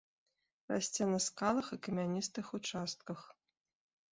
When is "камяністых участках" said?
1.89-3.19